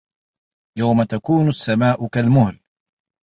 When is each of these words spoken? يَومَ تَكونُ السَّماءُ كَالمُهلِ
يَومَ 0.77 1.03
تَكونُ 1.03 1.47
السَّماءُ 1.47 2.07
كَالمُهلِ 2.07 2.59